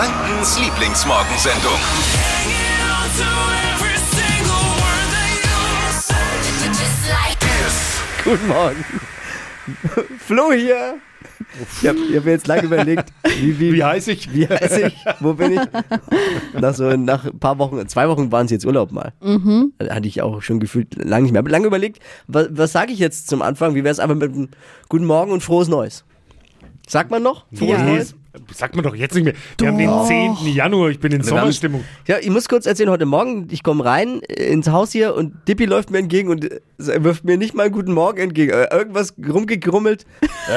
[0.00, 1.78] Frankens Lieblingsmorgensendung.
[8.24, 8.84] Guten Morgen.
[10.18, 10.94] Flo hier.
[11.82, 14.32] Ich habe hab mir jetzt lange überlegt, wie, wie, Wie heiß ich?
[14.32, 15.60] wie heiß ich, wo bin ich?
[16.58, 19.12] Nach so nach ein paar Wochen, zwei Wochen waren es jetzt Urlaub mal.
[19.20, 19.74] Mhm.
[19.90, 21.40] Hatte ich auch schon gefühlt lange nicht mehr.
[21.40, 23.74] Aber lange überlegt, was, was sage ich jetzt zum Anfang?
[23.74, 24.48] Wie wäre es einfach mit einem
[24.88, 26.06] Guten Morgen und frohes Neues?
[26.88, 27.44] Sagt man noch?
[27.52, 27.84] Frohes Ja.
[27.84, 28.14] Neues?
[28.54, 29.34] Sagt man doch jetzt nicht mehr.
[29.58, 30.54] Wir haben den 10.
[30.54, 31.84] Januar, ich bin in Sommerstimmung.
[32.06, 35.34] Ja, ich muss kurz erzählen, heute Morgen, ich komme rein äh, ins Haus hier und
[35.48, 38.52] Dippi läuft mir entgegen und äh, wirft mir nicht mal einen guten Morgen entgegen.
[38.52, 40.06] Äh, Irgendwas rumgegrummelt.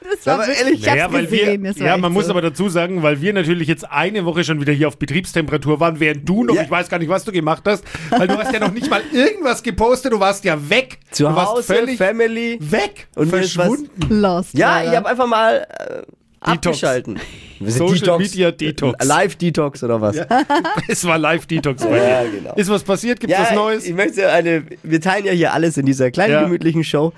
[0.00, 1.96] Äh, Das war Aber wirklich- ehrlich, ich hab's Ja, weil gesehen, wir, das war ja
[1.96, 2.30] man muss so.
[2.30, 5.98] aber dazu sagen, weil wir natürlich jetzt eine Woche schon wieder hier auf Betriebstemperatur waren,
[6.00, 6.62] während du noch, Ja.
[6.62, 9.02] ich weiß gar nicht, was du gemacht hast, weil du hast ja noch nicht mal
[9.12, 10.98] irgendwas gepostet, du warst ja weg.
[11.10, 12.58] Zu du warst Hause, völlig Family.
[12.60, 13.90] weg Und verschwunden.
[14.20, 14.56] Lost.
[14.56, 14.90] Ja, leider.
[14.90, 16.02] ich habe einfach mal äh,
[16.40, 17.18] abgeschalten.
[17.58, 19.04] Wir sind Social Media Detox.
[19.04, 20.16] Live-Detox oder was?
[20.16, 20.26] Ja,
[20.88, 22.30] Es war Live-Detox bei Ja, dir.
[22.30, 22.54] genau.
[22.54, 23.20] Ist was passiert?
[23.20, 23.84] Gibt's was Neues?
[23.86, 26.42] ich möchte eine, wir teilen ja hier alles in dieser kleinen, Ja.
[26.42, 27.12] gemütlichen Show.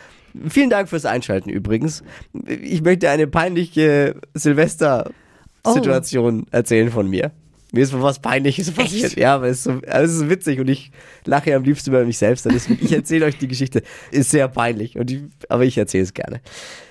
[0.48, 2.02] Vielen Dank fürs Einschalten übrigens.
[2.46, 7.32] Ich möchte eine peinliche Silvester-Situation erzählen von mir.
[7.72, 9.16] Mir ist was Peinliches passiert.
[9.16, 10.92] Ja, aber es ist, so, es ist witzig und ich
[11.24, 12.46] lache ja am liebsten über mich selbst.
[12.46, 13.82] Deswegen, ich erzähle euch die Geschichte.
[14.10, 16.40] Ist sehr peinlich, und ich, aber ich erzähle es gerne.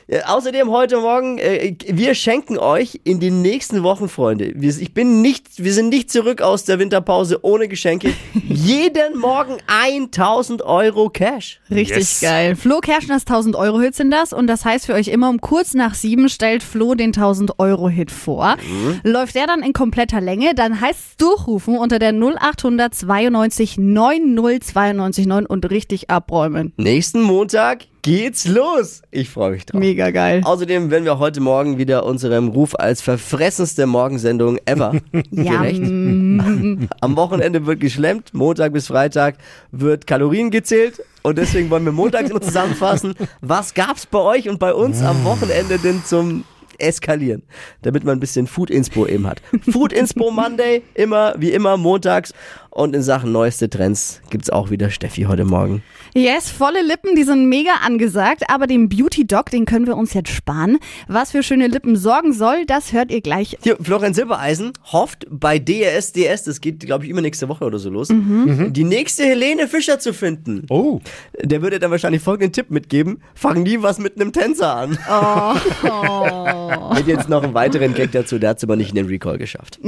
[0.08, 4.52] Äh, außerdem heute Morgen, äh, wir schenken euch in den nächsten Wochen, Freunde.
[4.56, 8.14] Wir, ich bin nicht, wir sind nicht zurück aus der Winterpause ohne Geschenke.
[8.48, 11.60] Jeden Morgen 1000 Euro Cash.
[11.72, 12.22] Richtig Yes.
[12.22, 12.56] geil.
[12.56, 15.74] Flo Kerschners 1000 Euro Hit sind das und das heißt für euch immer um kurz
[15.74, 18.58] nach sieben stellt Flo den 1000 Euro Hit vor.
[19.04, 24.62] Läuft der dann in kompletter Länge, dann heißt es durchrufen unter der 0800 92 90
[24.64, 26.74] 92 9 und richtig abräumen.
[26.78, 29.02] Nächsten Montag geht's los.
[29.10, 29.80] Ich freue mich drauf.
[29.80, 30.42] Mega geil.
[30.44, 34.94] Außerdem werden wir heute Morgen wieder unserem Ruf als verfressenste Morgensendung ever
[35.32, 35.82] gerecht.
[37.02, 39.38] Am Wochenende wird geschlemmt, Montag bis Freitag
[39.72, 44.60] wird Kalorien gezählt und deswegen wollen wir montags immer zusammenfassen, was gab's bei euch und
[44.60, 46.44] bei uns am Wochenende denn zum
[46.78, 47.42] Eskalieren,
[47.82, 49.42] damit man ein bisschen Food Inspo eben hat.
[49.72, 52.34] Food Inspo Monday, immer wie immer montags
[52.70, 55.82] und in Sachen neueste Trends gibt's auch wieder Steffi heute Morgen.
[56.18, 60.14] Yes, volle Lippen, die sind mega angesagt, aber den Beauty Doc, den können wir uns
[60.14, 60.78] jetzt sparen.
[61.10, 63.58] Was für schöne Lippen sorgen soll, das hört ihr gleich.
[63.62, 67.90] Hier, Florian Silbereisen hofft bei DSDS, das geht, glaube ich, immer nächste Woche oder so
[67.90, 70.66] los, die nächste Helene Fischer zu finden.
[70.70, 71.02] Oh,
[71.44, 74.92] Der würde dann wahrscheinlich folgenden Tipp mitgeben: Fang nie was mit einem Tänzer an.
[76.96, 79.38] Mit jetzt noch einen weiteren Gag dazu, der hat es aber nicht in den Recall
[79.38, 79.80] geschafft.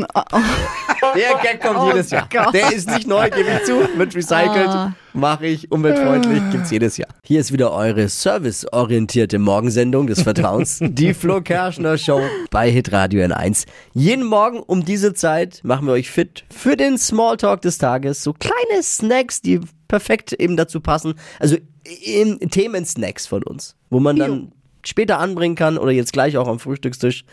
[1.16, 2.28] Der Gag kommt jedes Jahr.
[2.32, 2.54] Gott.
[2.54, 7.10] Der ist nicht neu, gebe ich zu, wird recycelt, mache ich, umweltfreundlich, gibt's jedes Jahr.
[7.24, 13.66] Hier ist wieder eure serviceorientierte Morgensendung des Vertrauens, die Flo Kerschner Show bei Hitradio N1.
[13.94, 18.24] Jeden Morgen um diese Zeit machen wir euch fit für den Smalltalk des Tages.
[18.24, 21.16] So kleine Snacks, die perfekt eben dazu passen.
[21.40, 21.58] Also
[22.04, 24.52] in Themensnacks von uns, wo man dann
[24.86, 27.26] später anbringen kann oder jetzt gleich auch am Frühstückstisch.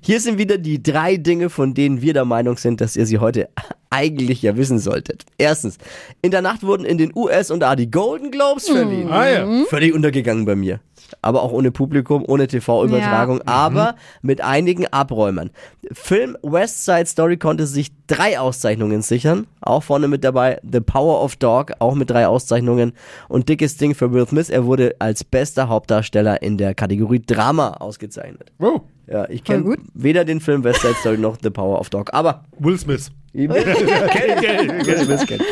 [0.00, 3.18] Hier sind wieder die drei Dinge, von denen wir der Meinung sind, dass ihr sie
[3.18, 3.48] heute
[3.92, 5.24] eigentlich ja wissen solltet.
[5.38, 5.78] Erstens,
[6.22, 9.10] in der Nacht wurden in den USA die Golden Globes verliehen.
[9.10, 9.64] ah ja.
[9.68, 10.80] Völlig untergegangen bei mir.
[11.20, 15.50] Aber auch ohne Publikum, ohne TV-Übertragung, aber mit einigen Abräumern.
[15.92, 19.46] Film West Side Story konnte sich drei Auszeichnungen sichern.
[19.60, 22.92] Auch vorne mit dabei The Power of Dog, auch mit drei Auszeichnungen.
[23.28, 27.74] Und dickes Ding für Will Smith, er wurde als bester Hauptdarsteller in der Kategorie Drama
[27.74, 28.50] ausgezeichnet.
[28.58, 32.10] Oh, Ja, ich kenne weder den Film West Side Story noch The Power of Dog.
[32.12, 33.10] Aber Will Smith.
[33.32, 35.42] Will Smith kennt.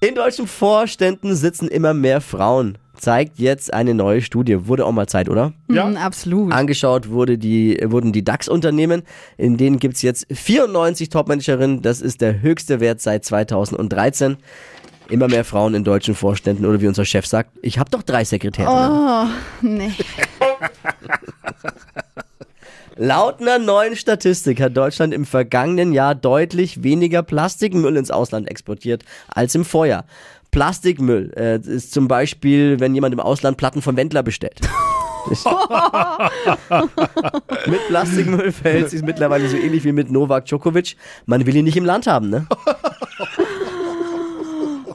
[0.00, 2.76] In deutschen Vorständen sitzen immer mehr Frauen.
[2.96, 4.68] Zeigt jetzt eine neue Studie.
[4.68, 5.52] Wurde auch mal Zeit, oder?
[5.68, 5.86] Ja.
[5.88, 6.52] Mm, absolut.
[6.52, 9.02] Angeschaut wurde die, wurden die DAX-Unternehmen.
[9.36, 11.82] In denen gibt's jetzt 94 Top-Managerinnen.
[11.82, 14.36] Das ist der höchste Wert seit 2013.
[15.08, 16.64] Immer mehr Frauen in deutschen Vorständen.
[16.64, 18.90] Oder wie unser Chef sagt, ich habe doch drei Sekretärinnen.
[18.90, 19.26] Oh,
[19.60, 19.92] nee.
[22.96, 29.04] Laut einer neuen Statistik hat Deutschland im vergangenen Jahr deutlich weniger Plastikmüll ins Ausland exportiert
[29.28, 30.04] als im Vorjahr.
[30.52, 34.60] Plastikmüll äh, ist zum Beispiel, wenn jemand im Ausland Platten vom Wendler bestellt.
[37.66, 40.96] mit Plastikmüll verhält sich mittlerweile so ähnlich wie mit Novak Djokovic.
[41.26, 42.46] Man will ihn nicht im Land haben, ne?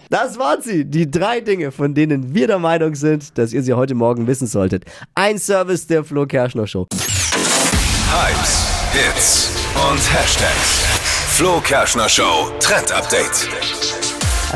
[0.09, 3.73] Das waren sie, die drei Dinge, von denen wir der Meinung sind, dass ihr sie
[3.73, 4.85] heute Morgen wissen solltet.
[5.13, 6.87] Ein Service der Flo Kerschner Show.
[8.11, 10.85] Hypes, Hits und Hashtags.
[11.37, 13.98] Flo Kerschner Show Trend Update.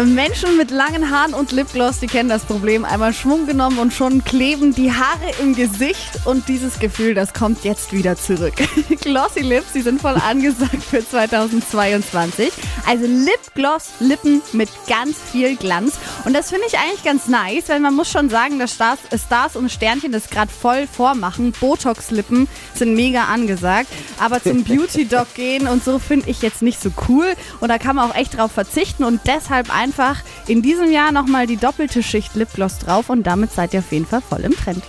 [0.01, 2.83] Menschen mit langen Haaren und Lipgloss, die kennen das Problem.
[2.83, 6.25] Einmal Schwung genommen und schon kleben die Haare im Gesicht.
[6.25, 8.55] Und dieses Gefühl, das kommt jetzt wieder zurück.
[9.01, 12.51] Glossy Lips, die sind voll angesagt für 2022.
[12.87, 15.99] Also Lipgloss, Lippen mit ganz viel Glanz.
[16.25, 19.55] Und das finde ich eigentlich ganz nice, weil man muss schon sagen, dass Stars, Stars
[19.55, 21.51] und Sternchen das gerade voll vormachen.
[21.51, 23.89] Botox-Lippen sind mega angesagt.
[24.19, 27.27] Aber zum Beauty-Doc gehen und so finde ich jetzt nicht so cool.
[27.59, 31.45] Und da kann man auch echt drauf verzichten und deshalb einfach in diesem Jahr nochmal
[31.45, 34.81] die doppelte Schicht Lipgloss drauf und damit seid ihr auf jeden Fall voll im Trend.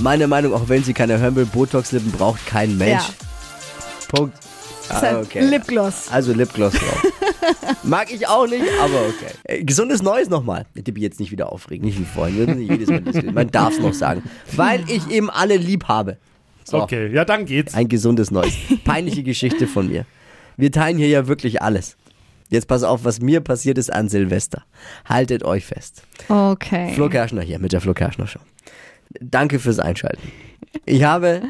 [0.00, 3.02] Meine Meinung, auch wenn sie keine hören will, Botox-Lippen braucht kein Mensch.
[3.02, 3.14] Ja.
[4.08, 4.38] Punkt.
[4.88, 5.40] Ah, okay.
[5.44, 6.08] Lipgloss.
[6.12, 7.06] Also Lipgloss drauf.
[7.82, 9.32] Mag ich auch nicht, aber okay.
[9.42, 10.64] Äh, gesundes Neues nochmal.
[10.74, 12.36] Ich mich jetzt nicht wieder aufregen, nicht wie vorhin.
[12.36, 13.32] Wir müssen nicht jedes Mal.
[13.32, 14.22] Man darf es noch sagen.
[14.52, 16.18] Weil ich eben alle lieb habe.
[16.62, 17.74] So, Okay, ja, dann geht's.
[17.74, 18.54] ein gesundes Neues.
[18.84, 20.06] Peinliche Geschichte von mir.
[20.56, 21.96] Wir teilen hier ja wirklich alles.
[22.48, 24.64] Jetzt pass auf, was mir passiert ist an Silvester.
[25.04, 26.02] Haltet euch fest.
[26.28, 26.92] Okay.
[26.94, 28.40] Flo Kerschner hier mit der Flo Kerschner Show.
[29.20, 30.30] Danke fürs Einschalten.
[30.84, 31.42] Ich habe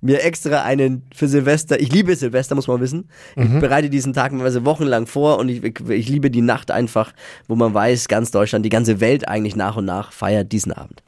[0.00, 3.08] mir extra einen für Silvester, ich liebe Silvester, muss man wissen.
[3.36, 7.12] Ich bereite diesen Tag teilweise wochenlang vor und ich, ich liebe die Nacht einfach,
[7.48, 11.02] wo man weiß, ganz Deutschland, die ganze Welt eigentlich nach und nach feiert diesen Abend.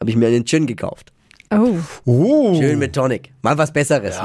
[0.00, 1.12] Habe ich mir einen Gin gekauft.
[1.60, 1.78] Oh.
[2.10, 2.60] Uh.
[2.60, 3.32] Schön mit Tonic.
[3.42, 4.18] Mal was Besseres.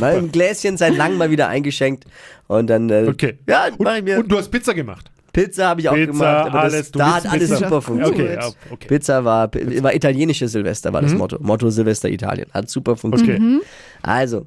[0.00, 2.04] mal ein Gläschen seit langem mal wieder eingeschenkt.
[2.46, 3.38] Und dann, äh, Okay.
[3.48, 4.18] ja, Und, mache ich mir.
[4.18, 5.10] und du hast Pizza gemacht.
[5.32, 7.64] Pizza habe ich auch Pizza, gemacht, aber alles, das, da hat alles Pizza.
[7.64, 8.38] super funktioniert.
[8.38, 8.86] Okay, ja, okay.
[8.86, 11.38] Pizza war, war italienische Silvester, war das Motto.
[11.40, 12.46] Motto Silvester Italien.
[12.54, 13.40] Hat super funktioniert.
[13.40, 13.60] Okay.
[14.02, 14.46] Also,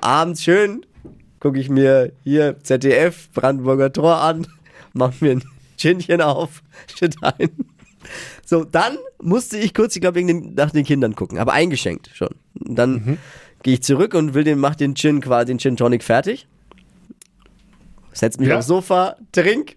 [0.00, 0.84] abends schön
[1.38, 4.46] gucke ich mir hier ZDF, Brandenburger Tor an,
[4.92, 5.44] mach mir ein
[5.76, 6.62] Ginchen auf,
[6.98, 7.50] shit ein.
[8.44, 12.30] So, dann musste ich kurz, ich glaube, nach den Kindern gucken, aber eingeschenkt schon.
[12.66, 13.18] Und dann Mhm.
[13.62, 16.46] gehe ich zurück und will den, mach den Gin quasi, den Gin Tonic fertig.
[18.12, 18.58] Setz mich Ja.
[18.58, 19.76] aufs Sofa, trink.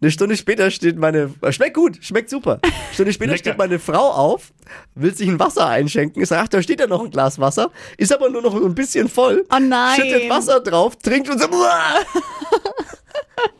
[0.00, 2.58] Eine Stunde später steht meine, schmeckt gut, schmeckt super.
[2.62, 4.52] Eine Stunde später steht meine Frau auf,
[4.96, 6.24] will sich ein Wasser einschenken.
[6.26, 9.08] Sage, ach, da steht ja noch ein Glas Wasser, ist aber nur noch ein bisschen
[9.08, 9.44] voll.
[9.54, 9.94] Oh nein.
[10.00, 11.46] Schüttet Wasser drauf, trinkt und so.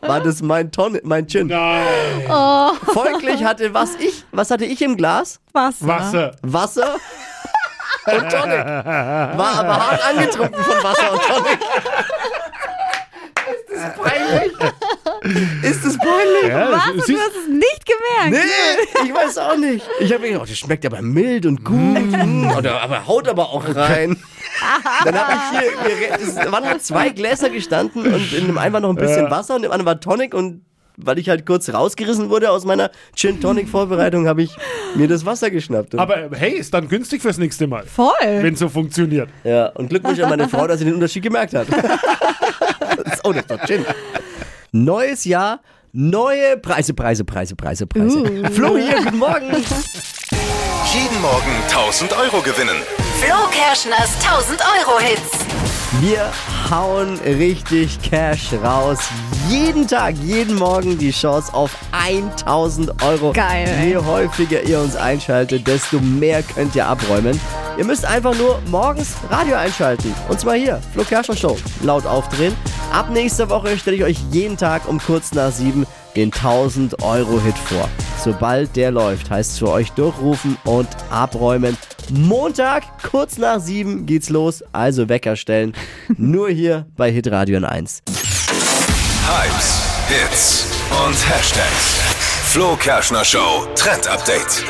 [0.01, 1.47] War das mein Ton, mein Gin.
[1.47, 1.81] Nein.
[2.93, 5.39] Folglich hatte was ich, was hatte ich im Glas?
[5.53, 5.87] Wasser.
[5.87, 6.31] Wasser.
[6.41, 6.95] Wasser
[8.05, 8.65] und Tonic.
[8.65, 11.59] War aber hart angetrunken von Wasser und Tonic.
[13.69, 14.53] Ist das peinlich?
[15.73, 16.49] Ist das peinlich?
[16.49, 16.99] Ja, Was?
[16.99, 18.45] es Du hast es nicht gemerkt.
[18.45, 19.85] Nee, ich weiß auch nicht.
[19.99, 21.77] Ich habe mir gedacht, oh, das schmeckt aber mild und gut.
[21.77, 22.51] Mm.
[22.57, 24.17] Oder, aber haut aber auch rein.
[25.03, 28.81] Dann habe ich hier, es waren noch zwei Gläser gestanden und in dem einen war
[28.81, 29.31] noch ein bisschen Ja.
[29.31, 30.63] Wasser und im anderen war Tonic und
[30.97, 34.55] weil ich halt kurz rausgerissen wurde aus meiner Gin Tonic Vorbereitung, habe ich
[34.95, 35.97] mir das Wasser geschnappt.
[35.97, 37.85] Aber hey, ist dann günstig fürs nächste Mal.
[37.87, 38.11] Voll.
[38.21, 39.29] Wenn so funktioniert.
[39.43, 41.67] ja, und Glückwunsch an meine Frau, dass sie den Unterschied gemerkt hat.
[43.23, 43.85] oh, das ist doch Gin.
[44.75, 45.59] Neues Jahr,
[45.91, 48.17] neue Preise, Preise, Preise, Preise, Preise.
[48.17, 48.49] Uh.
[48.49, 49.51] Flo hier, guten Morgen.
[49.51, 52.77] Jeden Morgen 1000 Euro gewinnen.
[53.21, 55.45] Flo Kerschners 1000 Euro Hits.
[56.01, 56.27] Wir
[56.71, 58.97] hauen richtig Cash raus.
[59.47, 63.31] Jeden Tag, jeden Morgen die Chance auf 1000 Euro.
[63.31, 63.69] Geil.
[63.85, 67.39] Je häufiger ihr uns einschaltet, desto mehr könnt ihr abräumen.
[67.77, 70.13] Ihr müsst einfach nur morgens Radio einschalten.
[70.29, 71.57] Und zwar hier, Flo Kerschner Show.
[71.81, 72.55] Laut aufdrehen.
[72.91, 77.41] Ab nächster Woche stelle ich euch jeden Tag um kurz nach sieben den 1000 Euro
[77.41, 77.89] Hit vor.
[78.23, 81.75] Sobald der läuft, heißt es für euch durchrufen und abräumen.
[82.09, 84.63] Montag, kurz nach sieben geht's los.
[84.71, 85.73] Also Wecker stellen.
[86.17, 88.03] Nur hier bei Hitradio n 1.
[89.25, 90.67] Hypes, Hits
[91.05, 91.99] und Hashtags.
[92.51, 94.63] Flo Kerschner Show Trend Update.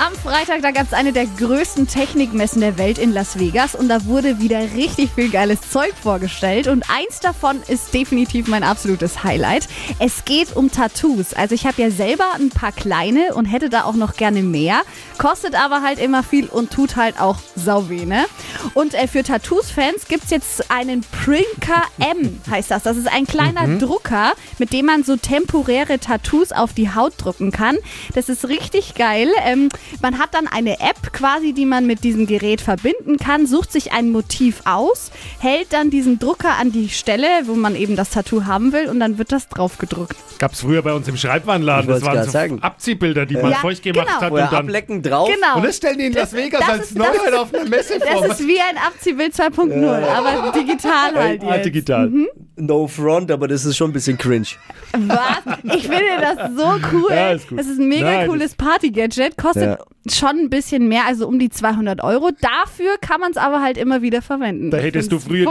[0.00, 3.90] Am Freitag, da gab es eine der größten Technikmessen der Welt in Las Vegas und
[3.90, 9.24] da wurde wieder richtig viel geiles Zeug vorgestellt und eins davon ist definitiv mein absolutes
[9.24, 9.68] Highlight.
[9.98, 11.34] Es geht um Tattoos.
[11.34, 14.80] Also ich habe ja selber ein paar kleine und hätte da auch noch gerne mehr,
[15.18, 18.24] kostet aber halt immer viel und tut halt auch sau weh, ne?
[18.72, 22.84] Und äh, für Tattoos-Fans gibt es jetzt einen Prinker M, heißt das.
[22.84, 27.50] Das ist ein kleiner Drucker, mit dem man so temporäre Tattoos auf die Haut drucken
[27.50, 27.76] kann.
[28.14, 29.28] Das ist richtig geil.
[29.44, 29.68] Ähm,
[30.02, 33.92] man hat dann eine App quasi, die man mit diesem Gerät verbinden kann, sucht sich
[33.92, 38.44] ein Motiv aus, hält dann diesen Drucker an die Stelle, wo man eben das Tattoo
[38.44, 40.16] haben will und dann wird das drauf gedruckt.
[40.38, 41.88] Gab es früher bei uns im Schreibwarenladen.
[41.88, 42.62] Das waren so sagen.
[42.62, 44.20] Abziehbilder, die man Ja, feucht gemacht genau.
[44.20, 44.28] hat.
[44.28, 45.28] Vorher Und dann, ablecken drauf.
[45.28, 45.56] Genau.
[45.56, 48.26] und das stellen die in Las Vegas das als ist- Neuheit auf einer Messe vor.
[48.26, 51.66] Das ist wie ein Abziehbild 2.0, aber digital halt Ah, jetzt.
[51.66, 52.10] digital.
[52.60, 54.46] No front, aber das ist schon ein bisschen cringe.
[54.92, 55.42] Was?
[55.62, 57.10] Ich finde das so cool.
[57.10, 57.46] Ja, ist.
[57.50, 59.36] Das ist ein mega Nein, cooles Party-Gadget.
[59.36, 59.78] Kostet Ja.
[60.10, 62.30] schon ein bisschen mehr, also um die 200 Euro.
[62.40, 64.70] Dafür kann man es aber halt immer wieder verwenden.
[64.70, 65.46] Da hättest du früher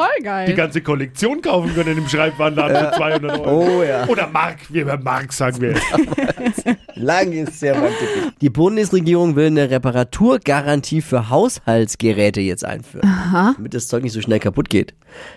[0.47, 3.79] die ganze Kollektion kaufen können im Schreibwarenladen für 200 Euro.
[3.79, 4.05] Oh ja.
[4.07, 5.75] Oder Mark, wir haben Mark, sagen wir.
[6.99, 8.33] Lang ist sehr mein Tipp.
[8.41, 13.09] Die Bundesregierung will eine Reparaturgarantie für Haushaltsgeräte jetzt einführen,
[13.55, 14.93] damit das Zeug nicht so schnell kaputt geht.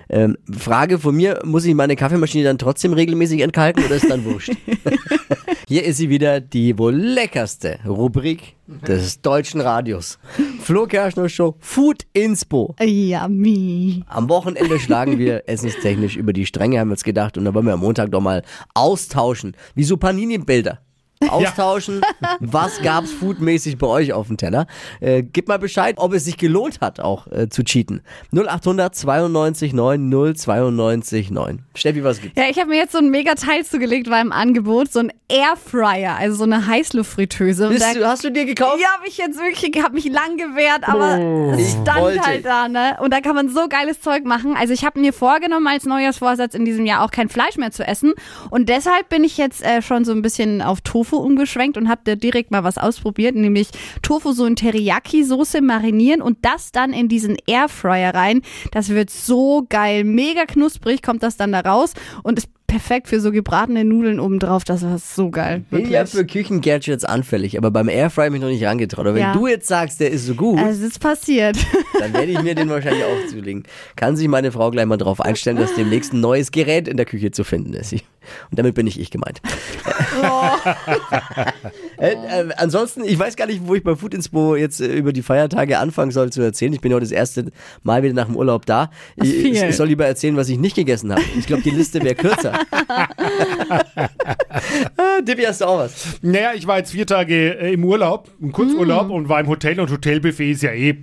[0.08, 4.24] Ähm, Frage von mir, muss ich meine Kaffeemaschine dann trotzdem regelmäßig entkalken oder ist dann
[4.24, 4.52] wurscht?
[5.68, 10.18] Hier ist sie wieder, die wohl leckerste Rubrik des deutschen Radios.
[10.60, 12.74] Flo Kerschner Show Food Inspo.
[12.80, 14.02] Yummy.
[14.08, 17.38] Am Wochenende schlagen wir essenstechnisch über die Stränge, haben wir uns gedacht.
[17.38, 18.42] Und dann wollen wir am Montag doch mal
[18.74, 19.56] austauschen.
[19.74, 20.80] Wie so Panini-Bilder.
[21.30, 22.00] Austauschen.
[22.40, 24.66] Was gab's foodmäßig bei euch auf dem Teller?
[25.00, 28.02] Äh, gib mal Bescheid, ob es sich gelohnt hat, auch äh, zu cheaten.
[28.34, 31.62] 0800 92 9 092 9.
[31.74, 32.38] Steffi, was gibt's?
[32.40, 35.12] Ja, ich habe mir jetzt so ein mega Teil zugelegt, war im Angebot, so ein
[35.28, 37.68] Airfryer, also so eine Heißluftfritteuse.
[37.70, 38.78] Du, hast du dir gekauft?
[38.80, 42.20] Ja, habe ich jetzt wirklich, habe mich lang gewehrt, aber es Ich stand wollte.
[42.22, 42.96] halt da, ne?
[43.00, 44.56] Und da kann man so geiles Zeug machen.
[44.58, 47.86] Also ich habe mir vorgenommen, als Neujahrsvorsatz in diesem Jahr auch kein Fleisch mehr zu
[47.86, 48.12] essen.
[48.50, 52.00] Und deshalb bin ich jetzt äh, schon so ein bisschen auf Tofu umgeschwenkt und habe
[52.04, 53.68] da direkt mal was ausprobiert, nämlich
[54.02, 58.42] Tofu so in Teriyaki-Soße marinieren und das dann in diesen Airfryer rein.
[58.72, 63.20] Das wird so geil, mega knusprig kommt das dann da raus und ist perfekt für
[63.20, 64.64] so gebratene Nudeln obendrauf.
[64.64, 65.62] Das war so geil.
[65.70, 69.00] Bin ja für Küchengadgets anfällig, aber beim Airfryer mich noch nicht rangetraut.
[69.00, 69.34] Aber wenn Ja.
[69.34, 71.58] du jetzt sagst, der ist so gut, Es ist passiert.
[72.00, 73.64] dann werde ich mir den wahrscheinlich auch zulegen.
[73.94, 77.04] Kann sich meine Frau gleich mal drauf einstellen, dass demnächst ein neues Gerät in der
[77.04, 77.94] Küche zu finden ist.
[78.24, 79.40] Ich- Und damit bin nicht ich gemeint.
[81.98, 85.12] äh, äh, ansonsten, ich weiß gar nicht, wo ich bei Food Inspo jetzt äh, über
[85.12, 86.72] die Feiertage anfangen soll zu erzählen.
[86.72, 87.46] Ich bin heute das erste
[87.82, 88.90] Mal wieder nach dem Urlaub da.
[89.16, 89.54] Ich, viel.
[89.54, 91.22] ich soll lieber erzählen, was ich nicht gegessen habe.
[91.38, 92.52] Ich glaube, die Liste wäre kürzer.
[94.96, 96.18] ah, Dippy, hast du auch was?
[96.22, 99.12] Naja, ich war jetzt vier Tage äh, im Urlaub, im Kurzurlaub Mm.
[99.12, 100.94] und war im Hotel und Hotelbuffet ist ja eh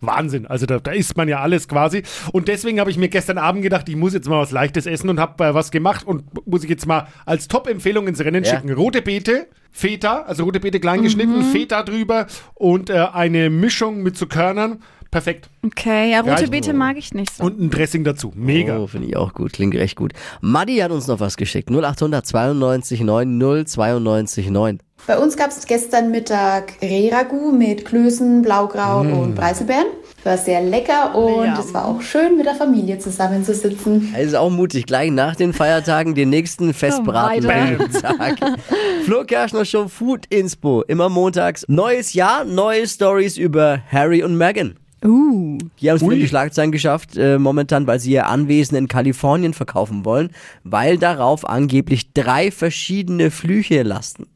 [0.00, 0.46] Wahnsinn.
[0.46, 2.02] Also da, da isst man ja alles quasi.
[2.32, 5.08] Und deswegen habe ich mir gestern Abend gedacht, ich muss jetzt mal was Leichtes essen
[5.10, 8.50] und habe äh, was gemacht und muss ich jetzt mal als Top-Empfehlung ins Rennen Ja.
[8.56, 8.72] schicken.
[8.72, 11.42] Rote Beete, Feta, also rote Beete klein geschnitten, Mhm.
[11.52, 14.80] Feta drüber und äh, eine Mischung mit so Körnern.
[15.14, 15.48] Perfekt.
[15.64, 16.48] Okay, ja, rote.
[16.48, 17.44] Beete mag ich nicht so.
[17.44, 18.32] Und ein Dressing dazu.
[18.34, 18.80] Mega.
[18.80, 19.52] Oh, finde ich auch gut.
[19.52, 20.12] Klingt recht gut.
[20.40, 21.70] Maddi hat uns noch was geschickt.
[21.70, 24.80] 0800 92 9 092 9.
[25.06, 29.86] Bei uns gab es gestern Mittag Rehragout mit Klößen, Blaugrau und Preiselbeeren.
[30.24, 31.60] War sehr lecker und Ja.
[31.60, 34.12] es war auch schön, mit der Familie zusammenzusitzen.
[34.18, 38.36] Es ist auch mutig, gleich nach den Feiertagen den nächsten Festbraten beim Tag.
[39.04, 40.82] Flo Kerschner Show Food Inspo.
[40.88, 41.64] Immer montags.
[41.68, 44.74] Neues Jahr, neue Stories über Harry und Meghan.
[45.04, 45.58] Uh.
[45.80, 48.88] Die haben es wieder in die Schlagzeilen geschafft, äh, momentan, weil sie ihr Anwesen in
[48.88, 50.30] Kalifornien verkaufen wollen,
[50.62, 54.26] weil darauf angeblich drei verschiedene Flüche lasten.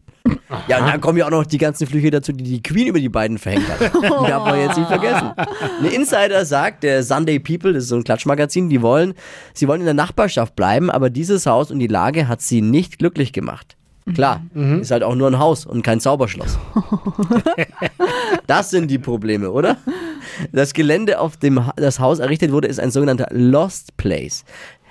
[0.66, 3.00] Ja, und dann kommen ja auch noch die ganzen Flüche dazu, die die Queen über
[3.00, 3.94] die beiden verhängt hat.
[3.94, 5.32] Die darf man jetzt nicht vergessen.
[5.36, 9.14] Ein Insider sagt, der Sunday People, das ist so ein Klatschmagazin, die wollen,
[9.54, 12.98] sie wollen in der Nachbarschaft bleiben, aber dieses Haus und die Lage hat sie nicht
[12.98, 13.76] glücklich gemacht.
[14.14, 14.42] Klar,
[14.80, 16.58] ist halt auch nur ein Haus und kein Zauberschloss.
[18.46, 19.76] Das sind die Probleme, oder?
[20.52, 24.44] Das Gelände, auf dem das Haus errichtet wurde, ist ein sogenannter Lost Place.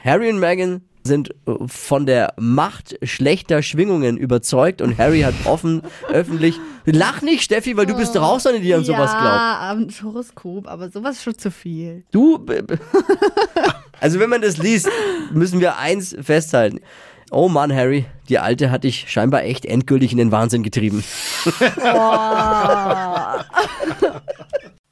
[0.04, 5.82] Harry und Meghan sind äh, von der Macht schlechter Schwingungen überzeugt und Harry hat offen,
[6.10, 9.24] öffentlich, lach nicht, Steffi, weil du bist doch auch so eine, die an sowas glaubt.
[9.24, 12.04] Ja, am Horoskop, aber sowas ist schon zu viel.
[12.12, 12.46] Du,
[14.00, 14.89] also wenn man das liest,
[15.32, 16.82] müssen wir eins festhalten.
[17.30, 21.04] Oh Mann, Harry, die Alte hat dich scheinbar echt endgültig in den Wahnsinn getrieben.